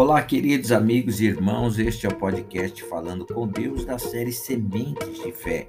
Olá, 0.00 0.22
queridos 0.22 0.72
amigos 0.72 1.20
e 1.20 1.26
irmãos, 1.26 1.78
este 1.78 2.06
é 2.06 2.08
o 2.08 2.16
podcast 2.16 2.82
Falando 2.84 3.26
com 3.26 3.46
Deus 3.46 3.84
da 3.84 3.98
série 3.98 4.32
Sementes 4.32 5.22
de 5.22 5.30
Fé. 5.30 5.66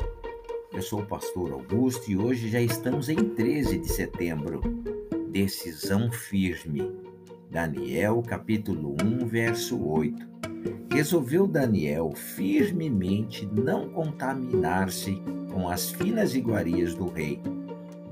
Eu 0.71 0.81
sou 0.81 1.01
o 1.01 1.05
pastor 1.05 1.51
Augusto 1.51 2.10
e 2.10 2.15
hoje 2.15 2.47
já 2.47 2.62
estamos 2.62 3.09
em 3.09 3.17
13 3.17 3.79
de 3.79 3.89
setembro. 3.89 4.62
Decisão 5.29 6.09
firme. 6.09 6.90
Daniel, 7.49 8.23
capítulo 8.26 8.96
1, 9.04 9.28
verso 9.28 9.86
8. 9.86 10.26
Resolveu 10.90 11.45
Daniel 11.45 12.13
firmemente 12.15 13.45
não 13.45 13.90
contaminar-se 13.90 15.22
com 15.51 15.68
as 15.68 15.90
finas 15.90 16.34
iguarias 16.36 16.95
do 16.95 17.09
rei, 17.09 17.41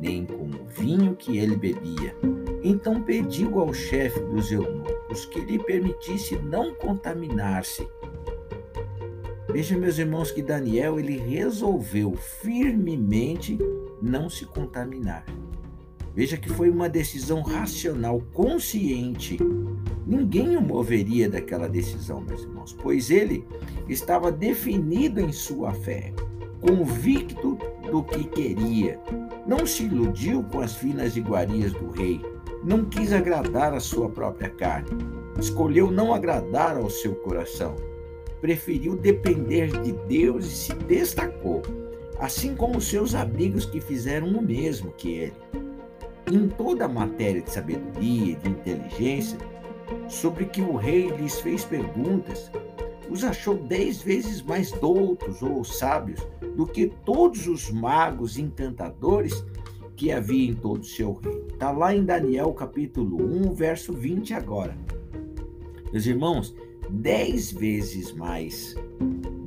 nem 0.01 0.25
com 0.25 0.47
o 0.47 0.67
vinho 0.67 1.15
que 1.15 1.37
ele 1.37 1.55
bebia. 1.55 2.13
Então 2.61 3.01
pediu 3.01 3.61
ao 3.61 3.73
chefe 3.73 4.19
dos 4.19 4.51
eunucos 4.51 4.98
que 5.25 5.39
lhe 5.39 5.57
permitisse 5.57 6.35
não 6.37 6.73
contaminar-se. 6.73 7.87
Veja, 9.51 9.75
meus 9.77 9.97
irmãos, 9.97 10.31
que 10.31 10.43
Daniel 10.43 10.99
ele 10.99 11.17
resolveu 11.17 12.15
firmemente 12.15 13.57
não 14.01 14.29
se 14.29 14.45
contaminar. 14.45 15.25
Veja 16.13 16.37
que 16.37 16.49
foi 16.49 16.69
uma 16.69 16.87
decisão 16.87 17.41
racional, 17.41 18.21
consciente. 18.33 19.37
Ninguém 20.05 20.57
o 20.57 20.61
moveria 20.61 21.29
daquela 21.29 21.67
decisão, 21.67 22.21
meus 22.21 22.43
irmãos, 22.43 22.73
pois 22.73 23.09
ele 23.09 23.43
estava 23.87 24.31
definido 24.31 25.19
em 25.19 25.31
sua 25.31 25.73
fé, 25.73 26.13
convicto 26.61 27.57
do 27.91 28.03
que 28.03 28.23
queria. 28.25 28.99
Não 29.47 29.65
se 29.65 29.83
iludiu 29.83 30.43
com 30.43 30.61
as 30.61 30.75
finas 30.75 31.15
iguarias 31.15 31.73
do 31.73 31.89
rei, 31.89 32.21
não 32.63 32.85
quis 32.85 33.13
agradar 33.13 33.73
a 33.73 33.79
sua 33.79 34.09
própria 34.09 34.49
carne, 34.49 34.89
escolheu 35.39 35.89
não 35.89 36.13
agradar 36.13 36.77
ao 36.77 36.89
seu 36.89 37.15
coração, 37.15 37.75
preferiu 38.41 38.95
depender 38.95 39.67
de 39.81 39.93
Deus 40.07 40.45
e 40.45 40.49
se 40.49 40.73
destacou, 40.73 41.61
assim 42.19 42.55
como 42.55 42.81
seus 42.81 43.15
amigos 43.15 43.65
que 43.65 43.79
fizeram 43.79 44.27
o 44.27 44.41
mesmo 44.41 44.91
que 44.91 45.11
ele. 45.13 45.33
Em 46.31 46.47
toda 46.47 46.85
a 46.85 46.89
matéria 46.89 47.41
de 47.41 47.51
sabedoria 47.51 48.33
e 48.33 48.35
de 48.35 48.49
inteligência, 48.49 49.37
sobre 50.07 50.45
que 50.45 50.61
o 50.61 50.75
rei 50.75 51.09
lhes 51.09 51.39
fez 51.39 51.63
perguntas, 51.63 52.51
os 53.09 53.23
achou 53.23 53.55
dez 53.55 54.01
vezes 54.01 54.41
mais 54.41 54.71
doutos 54.71 55.41
ou 55.41 55.63
sábios 55.63 56.19
do 56.55 56.67
que 56.67 56.87
todos 57.05 57.47
os 57.47 57.71
magos 57.71 58.37
encantadores 58.37 59.43
que 59.95 60.11
havia 60.11 60.51
em 60.51 60.53
todo 60.53 60.81
o 60.81 60.85
seu 60.85 61.13
reino. 61.13 61.48
Está 61.59 61.71
lá 61.71 61.93
em 61.93 62.05
Daniel 62.05 62.53
capítulo 62.53 63.21
1, 63.21 63.53
verso 63.53 63.91
20 63.91 64.33
agora. 64.33 64.77
Meus 65.91 66.05
irmãos, 66.05 66.55
dez 66.89 67.51
vezes 67.51 68.13
mais, 68.13 68.77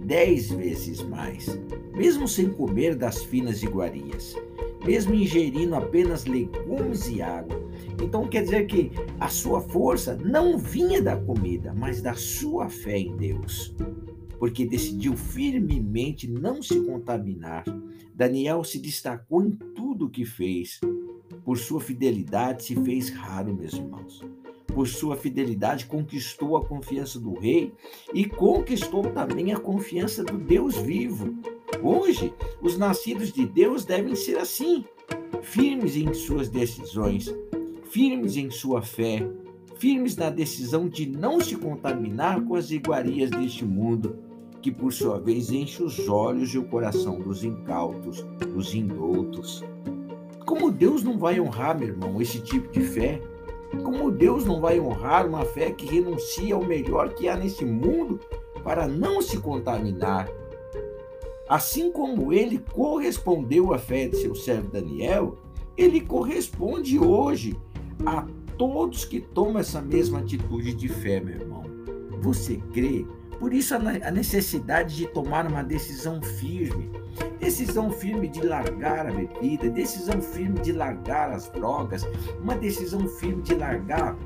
dez 0.05 0.51
vezes 0.51 1.01
mais, 1.01 1.59
mesmo 1.97 2.29
sem 2.29 2.51
comer 2.51 2.97
das 2.97 3.25
finas 3.25 3.63
iguarias, 3.63 4.37
mesmo 4.85 5.15
ingerindo 5.15 5.75
apenas 5.75 6.27
legumes 6.27 7.09
e 7.09 7.23
água. 7.23 7.59
Então 8.03 8.29
quer 8.29 8.43
dizer 8.43 8.67
que 8.67 8.93
a 9.19 9.31
sua 9.31 9.63
força 9.63 10.15
não 10.15 10.59
vinha 10.59 11.01
da 11.01 11.17
comida, 11.17 11.73
mas 11.75 12.03
da 12.03 12.13
sua 12.13 12.69
fé 12.69 12.99
em 12.99 13.17
Deus 13.17 13.75
porque 14.43 14.67
decidiu 14.67 15.17
firmemente 15.17 16.29
não 16.29 16.61
se 16.61 16.81
contaminar. 16.81 17.63
Daniel 18.13 18.65
se 18.65 18.81
destacou 18.81 19.41
em 19.41 19.53
tudo 19.53 20.07
o 20.07 20.11
que 20.11 20.25
fez. 20.25 20.81
Por 21.45 21.59
sua 21.59 21.81
fidelidade 21.81 22.65
se 22.65 22.77
fez 22.77 23.11
raro, 23.11 23.55
meus 23.55 23.73
irmãos. 23.73 24.25
Por 24.67 24.87
sua 24.87 25.17
fidelidade 25.17 25.87
conquistou 25.87 26.57
a 26.57 26.65
confiança 26.65 27.19
do 27.19 27.35
rei 27.35 27.73
e 28.15 28.25
conquistou 28.25 29.03
também 29.11 29.53
a 29.53 29.59
confiança 29.59 30.25
do 30.25 30.39
Deus 30.39 30.77
vivo. 30.77 31.35
Hoje, 31.83 32.33
os 32.61 32.79
nascidos 32.79 33.33
de 33.33 33.45
Deus 33.45 33.85
devem 33.85 34.15
ser 34.15 34.39
assim, 34.39 34.85
firmes 35.43 35.97
em 35.97 36.15
suas 36.15 36.49
decisões, 36.49 37.35
firmes 37.91 38.37
em 38.37 38.51
sua 38.51 38.81
fé, 38.81 39.29
firmes 39.79 40.17
na 40.17 40.31
decisão 40.31 40.89
de 40.89 41.07
não 41.07 41.41
se 41.41 41.57
contaminar 41.57 42.41
com 42.45 42.55
as 42.55 42.71
iguarias 42.71 43.31
deste 43.31 43.65
mundo 43.65 44.17
que 44.63 44.71
por 44.71 44.93
sua 44.93 45.19
vez 45.19 45.51
enche 45.51 45.83
os 45.83 46.09
olhos 46.09 46.55
e 46.55 46.59
o 46.59 46.69
coração 46.69 47.19
dos 47.19 47.43
incautos, 47.43 48.23
dos 48.55 48.73
indoutos. 48.73 49.65
Como 50.47 50.71
Deus 50.71 51.03
não 51.03 51.19
vai 51.19 51.41
honrar, 51.41 51.79
meu 51.79 51.89
irmão, 51.89 52.21
esse 52.21 52.41
tipo 52.41 52.71
de 52.73 52.81
fé? 52.81 53.21
Como 53.83 54.11
Deus 54.11 54.45
não 54.45 54.61
vai 54.61 54.79
honrar 54.79 55.27
uma 55.27 55.45
fé 55.45 55.71
que 55.71 55.87
renuncia 55.87 56.55
ao 56.55 56.65
melhor 56.65 57.15
que 57.15 57.29
há 57.29 57.37
nesse 57.37 57.65
mundo 57.65 58.21
para 58.63 58.87
não 58.87 59.23
se 59.23 59.39
contaminar? 59.39 60.29
Assim 61.49 61.91
como 61.91 62.33
ele 62.33 62.59
correspondeu 62.73 63.73
à 63.73 63.79
fé 63.79 64.09
de 64.09 64.17
seu 64.17 64.35
servo 64.35 64.71
Daniel, 64.71 65.39
ele 65.77 66.01
corresponde 66.01 66.99
hoje 66.99 67.57
a 68.05 68.27
todos 68.59 69.05
que 69.05 69.21
tomam 69.21 69.59
essa 69.59 69.81
mesma 69.81 70.21
atitude 70.21 70.75
de 70.75 70.89
fé, 70.89 71.21
meu 71.21 71.35
irmão. 71.35 71.63
Você 72.21 72.57
crê 72.73 73.07
por 73.39 73.53
isso 73.53 73.75
a 73.75 74.11
necessidade 74.11 74.97
de 74.97 75.07
tomar 75.09 75.47
uma 75.47 75.65
decisão 75.65 76.23
firme, 76.23 76.91
decisão 77.43 77.91
firme 77.91 78.29
de 78.29 78.41
largar 78.41 79.09
a 79.09 79.11
bebida, 79.11 79.69
decisão 79.69 80.23
firme 80.23 80.61
de 80.61 80.71
largar 80.71 81.33
as 81.33 81.49
drogas, 81.49 82.07
uma 82.41 82.55
decisão 82.55 83.09
firme 83.09 83.43
de 83.43 83.57
largar 83.57 84.17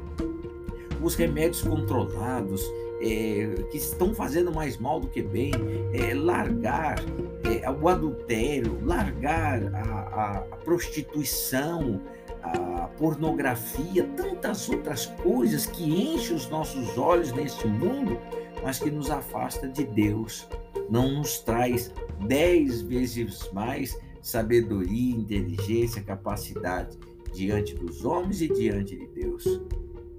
os 1.03 1.15
remédios 1.15 1.63
controlados, 1.63 2.63
é, 3.01 3.65
que 3.71 3.79
estão 3.79 4.15
fazendo 4.15 4.53
mais 4.53 4.77
mal 4.77 5.01
do 5.01 5.09
que 5.09 5.23
bem, 5.23 5.53
é, 5.95 6.13
largar 6.13 6.99
é, 7.45 7.71
o 7.71 7.89
adultério, 7.89 8.79
largar 8.83 9.63
a, 9.75 10.37
a, 10.37 10.39
prostituição, 10.65 12.03
a 12.43 12.89
pornografia, 12.99 14.05
tantas 14.15 14.69
outras 14.69 15.07
coisas 15.23 15.65
que 15.65 15.85
enchem 15.85 16.37
os 16.37 16.49
nossos 16.51 16.99
olhos 16.99 17.33
neste 17.33 17.67
mundo 17.67 18.19
mas 18.63 18.79
que 18.79 18.91
nos 18.91 19.11
afasta 19.11 19.69
de 19.69 19.85
Deus, 19.85 20.49
não 20.91 21.19
nos 21.19 21.39
traz 21.39 21.93
dez 22.27 22.83
vezes 22.83 23.51
mais 23.53 23.99
sabedoria, 24.21 25.15
inteligência, 25.15 26.03
capacidade 26.03 26.99
diante 27.33 27.75
dos 27.75 28.05
homens 28.05 28.41
e 28.41 28.49
diante 28.49 28.97
de 28.97 29.07
Deus. 29.07 29.61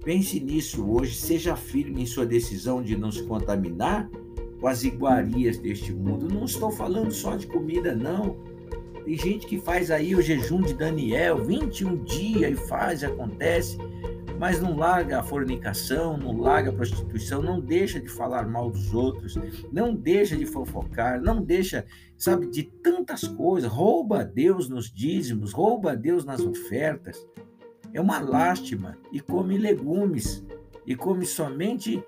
Pense 0.02 0.40
nisso 0.40 0.88
hoje, 0.88 1.14
seja 1.14 1.56
firme 1.56 2.02
em 2.02 2.06
sua 2.06 2.24
decisão 2.24 2.82
de 2.82 2.96
não 2.96 3.10
se 3.10 3.22
contaminar 3.24 4.08
com 4.60 4.66
as 4.66 4.84
iguarias 4.84 5.58
deste 5.58 5.92
mundo. 5.92 6.32
Não 6.32 6.44
estou 6.44 6.70
falando 6.70 7.12
só 7.12 7.36
de 7.36 7.46
comida, 7.46 7.94
não. 7.94 8.36
Tem 9.04 9.16
gente 9.16 9.46
que 9.46 9.58
faz 9.58 9.90
aí 9.90 10.14
o 10.14 10.22
jejum 10.22 10.60
de 10.62 10.74
Daniel, 10.74 11.44
21 11.44 12.04
dias 12.04 12.52
e 12.52 12.68
faz, 12.68 13.02
acontece 13.02 13.76
mas 14.38 14.60
não 14.60 14.76
larga 14.76 15.18
a 15.18 15.22
fornicação, 15.22 16.16
não 16.16 16.36
larga 16.38 16.70
a 16.70 16.72
prostituição, 16.72 17.42
não 17.42 17.60
deixa 17.60 18.00
de 18.00 18.08
falar 18.08 18.46
mal 18.48 18.70
dos 18.70 18.94
outros, 18.94 19.34
não 19.72 19.94
deixa 19.94 20.36
de 20.36 20.46
fofocar, 20.46 21.20
não 21.20 21.42
deixa, 21.42 21.84
sabe, 22.16 22.46
de 22.46 22.62
tantas 22.62 23.26
coisas, 23.26 23.70
rouba 23.70 24.20
a 24.20 24.24
Deus 24.24 24.68
nos 24.68 24.90
dízimos, 24.90 25.52
rouba 25.52 25.92
a 25.92 25.94
Deus 25.94 26.24
nas 26.24 26.40
ofertas. 26.40 27.26
É 27.92 28.00
uma 28.00 28.20
lástima 28.20 28.96
e 29.12 29.20
come 29.20 29.58
legumes 29.58 30.44
e 30.86 30.94
come 30.94 31.26
somente 31.26 32.02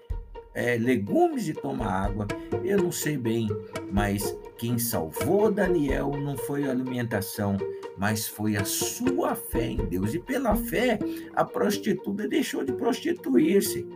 é, 0.54 0.76
legumes 0.76 1.48
e 1.48 1.54
toma 1.54 1.86
água. 1.86 2.26
Eu 2.64 2.78
não 2.78 2.92
sei 2.92 3.16
bem, 3.16 3.48
mas 3.92 4.36
quem 4.58 4.78
salvou 4.78 5.50
Daniel 5.50 6.10
não 6.16 6.36
foi 6.36 6.66
a 6.66 6.70
alimentação, 6.70 7.56
mas 7.96 8.28
foi 8.28 8.56
a 8.56 8.64
sua 8.64 9.34
fé 9.34 9.66
em 9.66 9.76
Deus. 9.76 10.14
E 10.14 10.18
pela 10.18 10.56
fé, 10.56 10.98
a 11.34 11.44
prostituta 11.44 12.28
deixou 12.28 12.64
de 12.64 12.72
prostituir-se. 12.72 13.86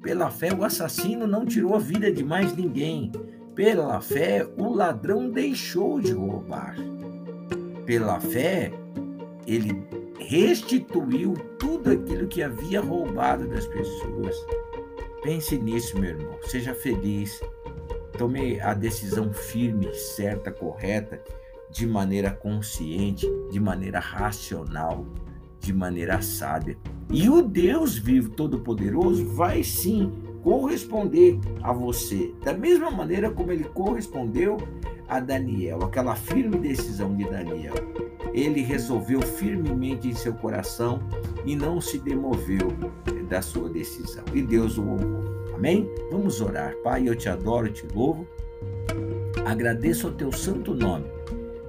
Pela 0.00 0.30
fé, 0.30 0.52
o 0.52 0.64
assassino 0.64 1.26
não 1.26 1.46
tirou 1.46 1.76
a 1.76 1.78
vida 1.78 2.10
de 2.10 2.24
mais 2.24 2.54
ninguém. 2.56 3.12
Pela 3.54 4.00
fé, 4.00 4.46
o 4.58 4.72
ladrão 4.72 5.30
deixou 5.30 6.00
de 6.00 6.12
roubar. 6.12 6.74
Pela 7.86 8.18
fé, 8.18 8.72
ele 9.46 9.82
restituiu 10.18 11.34
tudo 11.58 11.90
aquilo 11.90 12.26
que 12.26 12.42
havia 12.42 12.80
roubado 12.80 13.46
das 13.48 13.66
pessoas. 13.66 14.36
Pense 15.22 15.56
nisso, 15.56 15.98
meu 15.98 16.10
irmão. 16.10 16.36
Seja 16.42 16.74
feliz. 16.74 17.40
Tome 18.18 18.60
a 18.60 18.74
decisão 18.74 19.32
firme, 19.32 19.94
certa, 19.94 20.50
correta 20.50 21.22
de 21.70 21.86
maneira 21.86 22.30
consciente, 22.30 23.26
de 23.50 23.58
maneira 23.58 23.98
racional, 23.98 25.06
de 25.60 25.72
maneira 25.72 26.20
sábia. 26.20 26.76
E 27.10 27.30
o 27.30 27.40
Deus 27.40 27.96
vivo, 27.96 28.30
todo-poderoso, 28.30 29.24
vai 29.28 29.62
sim 29.62 30.12
corresponder 30.42 31.38
a 31.62 31.72
você, 31.72 32.34
da 32.42 32.52
mesma 32.52 32.90
maneira 32.90 33.30
como 33.30 33.52
ele 33.52 33.64
correspondeu 33.64 34.58
a 35.08 35.20
Daniel, 35.20 35.84
aquela 35.84 36.16
firme 36.16 36.58
decisão 36.58 37.14
de 37.16 37.24
Daniel. 37.24 37.74
Ele 38.34 38.60
resolveu 38.60 39.22
firmemente 39.22 40.08
em 40.08 40.14
seu 40.14 40.34
coração 40.34 41.00
e 41.44 41.54
não 41.54 41.80
se 41.80 41.98
demoveu 41.98 42.68
da 43.32 43.40
sua 43.40 43.70
decisão. 43.70 44.22
E 44.34 44.42
Deus 44.42 44.76
o 44.76 44.82
honrou. 44.82 45.24
Amém? 45.54 45.88
Vamos 46.10 46.42
orar. 46.42 46.74
Pai, 46.84 47.08
eu 47.08 47.16
te 47.16 47.30
adoro, 47.30 47.72
te 47.72 47.86
louvo. 47.94 48.28
Agradeço 49.46 50.08
ao 50.08 50.12
teu 50.12 50.30
santo 50.30 50.74
nome 50.74 51.06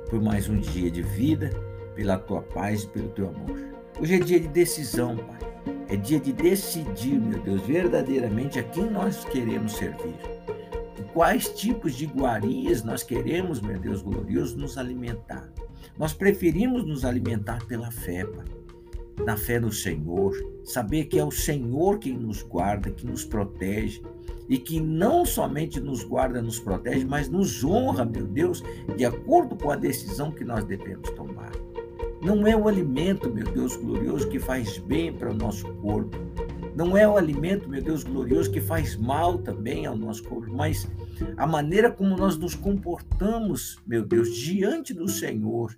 por 0.10 0.22
mais 0.22 0.50
um 0.50 0.60
dia 0.60 0.92
de 0.92 1.02
vida, 1.02 1.52
pela 1.96 2.18
tua 2.18 2.42
paz 2.42 2.84
e 2.84 2.88
pelo 2.88 3.08
teu 3.10 3.30
amor. 3.30 3.58
Hoje 3.98 4.16
é 4.16 4.20
dia 4.20 4.42
de 4.42 4.50
decisão, 4.50 5.16
Pai. 5.16 5.40
É 5.88 5.96
dia 5.96 6.20
de 6.20 6.34
decidir, 6.34 7.18
meu 7.18 7.40
Deus, 7.40 7.62
verdadeiramente 7.62 8.60
a 8.60 8.64
quem 8.64 8.92
nós 8.92 9.24
queremos 9.24 9.78
servir. 9.78 10.16
Quais 11.14 11.48
tipos 11.48 11.96
de 11.96 12.04
iguarias 12.04 12.84
nós 12.84 13.04
queremos, 13.04 13.62
meu 13.62 13.80
Deus 13.80 14.02
glorioso, 14.02 14.58
nos 14.58 14.78
alimentar. 14.78 15.50
Nós 15.98 16.12
preferimos 16.14 16.84
nos 16.86 17.06
alimentar 17.06 17.64
pela 17.68 17.90
fé, 17.90 18.26
Pai 18.26 18.53
na 19.26 19.38
fé 19.38 19.60
no 19.60 19.72
Senhor, 19.72 20.34
saber 20.64 21.06
que 21.06 21.20
é 21.20 21.24
o 21.24 21.32
Senhor 21.32 22.00
quem 22.00 22.18
nos 22.18 22.42
guarda, 22.42 22.90
que 22.90 23.06
nos 23.06 23.24
protege 23.24 24.02
e 24.50 24.58
que 24.58 24.80
não 24.80 25.26
somente 25.26 25.80
nos 25.80 26.04
guarda, 26.04 26.42
nos 26.42 26.60
protege, 26.60 27.06
mas 27.06 27.30
nos 27.30 27.64
honra, 27.64 28.06
meu 28.06 28.26
Deus, 28.26 28.64
de 28.96 29.06
acordo 29.06 29.56
com 29.56 29.72
a 29.72 29.76
decisão 29.76 30.32
que 30.32 30.44
nós 30.44 30.66
devemos 30.66 31.10
tomar. 31.12 31.52
Não 32.22 32.48
é 32.48 32.56
o 32.56 32.68
alimento, 32.68 33.30
meu 33.30 33.46
Deus 33.46 33.76
glorioso, 33.76 34.30
que 34.30 34.40
faz 34.40 34.78
bem 34.78 35.12
para 35.12 35.32
o 35.32 35.34
nosso 35.34 35.68
corpo. 35.76 36.18
Não 36.76 36.98
é 36.98 37.08
o 37.08 37.18
alimento, 37.18 37.70
meu 37.70 37.82
Deus 37.82 38.04
glorioso, 38.04 38.52
que 38.52 38.62
faz 38.62 38.96
mal 38.96 39.38
também 39.38 39.86
ao 39.86 39.96
nosso 39.96 40.24
corpo, 40.24 40.52
mas 40.52 40.90
a 41.38 41.46
maneira 41.46 41.92
como 41.92 42.18
nós 42.18 42.38
nos 42.38 42.56
comportamos, 42.56 43.78
meu 43.86 44.04
Deus, 44.04 44.34
diante 44.36 44.94
do 44.94 45.08
Senhor 45.08 45.78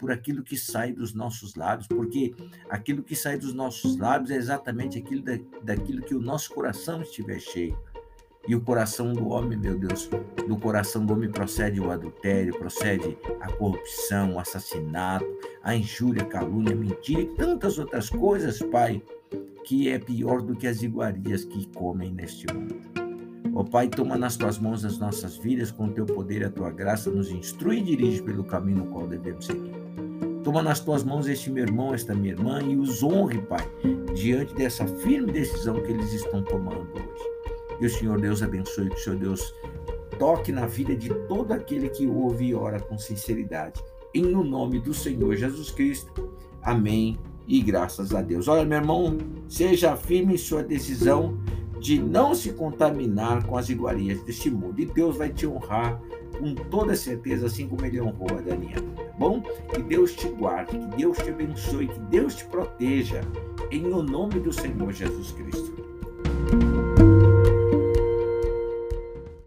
por 0.00 0.10
aquilo 0.10 0.42
que 0.42 0.56
sai 0.56 0.92
dos 0.92 1.12
nossos 1.12 1.54
lábios, 1.54 1.86
porque 1.86 2.34
aquilo 2.70 3.02
que 3.02 3.14
sai 3.14 3.36
dos 3.36 3.52
nossos 3.52 3.98
lábios 3.98 4.30
é 4.30 4.36
exatamente 4.36 4.98
aquilo 4.98 5.22
da, 5.22 5.38
daquilo 5.62 6.02
que 6.02 6.14
o 6.14 6.20
nosso 6.20 6.52
coração 6.54 7.02
estiver 7.02 7.38
cheio. 7.38 7.78
E 8.48 8.54
o 8.54 8.60
coração 8.62 9.12
do 9.12 9.28
homem, 9.28 9.58
meu 9.58 9.78
Deus, 9.78 10.08
do 10.48 10.56
coração 10.56 11.04
do 11.04 11.12
homem 11.12 11.30
procede 11.30 11.78
o 11.78 11.90
adultério, 11.90 12.58
procede 12.58 13.16
a 13.38 13.52
corrupção, 13.52 14.34
o 14.34 14.38
assassinato, 14.40 15.26
a 15.62 15.76
injúria, 15.76 16.22
a 16.22 16.26
calúnia, 16.26 16.72
a 16.72 16.76
mentira 16.76 17.20
e 17.20 17.34
tantas 17.34 17.78
outras 17.78 18.08
coisas, 18.08 18.58
Pai, 18.62 19.02
que 19.64 19.90
é 19.90 19.98
pior 19.98 20.40
do 20.40 20.56
que 20.56 20.66
as 20.66 20.82
iguarias 20.82 21.44
que 21.44 21.68
comem 21.68 22.10
neste 22.10 22.46
mundo. 22.52 22.80
Ó 23.54 23.62
Pai, 23.62 23.88
toma 23.88 24.16
nas 24.16 24.36
tuas 24.36 24.58
mãos 24.58 24.86
as 24.86 24.98
nossas 24.98 25.36
vidas, 25.36 25.70
com 25.70 25.86
o 25.86 25.92
teu 25.92 26.06
poder 26.06 26.40
e 26.40 26.44
a 26.44 26.50
tua 26.50 26.70
graça, 26.70 27.10
nos 27.10 27.30
instrui 27.30 27.78
e 27.78 27.82
dirige 27.82 28.22
pelo 28.22 28.42
caminho 28.42 28.78
no 28.78 28.86
qual 28.86 29.06
devemos 29.06 29.44
seguir. 29.44 29.79
Toma 30.42 30.62
nas 30.62 30.80
tuas 30.80 31.04
mãos 31.04 31.28
este 31.28 31.50
meu 31.50 31.64
irmão, 31.64 31.92
esta 31.92 32.14
minha 32.14 32.32
irmã 32.32 32.62
e 32.62 32.76
os 32.76 33.02
honre, 33.02 33.40
Pai, 33.42 33.66
diante 34.14 34.54
dessa 34.54 34.86
firme 34.86 35.32
decisão 35.32 35.82
que 35.82 35.92
eles 35.92 36.12
estão 36.12 36.42
tomando 36.42 36.88
hoje. 36.94 37.30
E 37.80 37.86
o 37.86 37.90
Senhor 37.90 38.20
Deus 38.20 38.42
abençoe, 38.42 38.88
que 38.88 38.96
o 38.96 38.98
Senhor 38.98 39.18
Deus 39.18 39.54
toque 40.18 40.50
na 40.52 40.66
vida 40.66 40.94
de 40.94 41.08
todo 41.26 41.52
aquele 41.52 41.88
que 41.88 42.06
ouve 42.06 42.46
e 42.46 42.54
ora 42.54 42.80
com 42.80 42.98
sinceridade. 42.98 43.82
Em 44.14 44.22
no 44.22 44.42
nome 44.42 44.80
do 44.80 44.92
Senhor 44.94 45.34
Jesus 45.36 45.70
Cristo. 45.70 46.34
Amém 46.62 47.18
e 47.46 47.60
graças 47.60 48.14
a 48.14 48.22
Deus. 48.22 48.48
Olha, 48.48 48.64
meu 48.64 48.78
irmão, 48.78 49.18
seja 49.48 49.96
firme 49.96 50.34
em 50.34 50.38
sua 50.38 50.62
decisão 50.62 51.38
de 51.80 51.98
não 51.98 52.34
se 52.34 52.52
contaminar 52.52 53.46
com 53.46 53.56
as 53.56 53.68
iguarias 53.68 54.22
deste 54.22 54.50
mundo. 54.50 54.80
E 54.80 54.86
Deus 54.86 55.16
vai 55.16 55.30
te 55.30 55.46
honrar 55.46 56.00
com 56.38 56.54
toda 56.54 56.94
certeza, 56.94 57.46
assim 57.46 57.66
como 57.66 57.84
ele 57.84 58.00
honrou 58.00 58.38
a 58.38 58.40
Daniel. 58.40 58.84
Bom? 59.20 59.42
Que 59.42 59.82
Deus 59.82 60.14
te 60.16 60.28
guarde, 60.30 60.78
que 60.78 60.96
Deus 60.96 61.18
te 61.18 61.28
abençoe, 61.28 61.88
que 61.88 62.00
Deus 62.08 62.36
te 62.36 62.46
proteja. 62.46 63.20
Em 63.70 63.84
o 63.84 64.02
nome 64.02 64.40
do 64.40 64.50
Senhor 64.50 64.90
Jesus 64.94 65.32
Cristo. 65.32 66.89